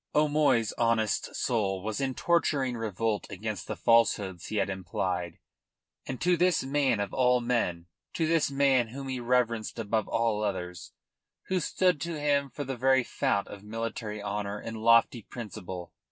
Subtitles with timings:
[0.15, 5.37] O'Moy's honest soul was in torturing revolt against the falsehoods he had implied
[6.07, 10.41] and to this man of all men, to this man whom he reverenced above all
[10.43, 10.93] others,
[11.49, 15.93] who stood to him for the very fount of military honour and lofty principle!